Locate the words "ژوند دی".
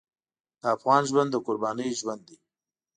1.99-2.37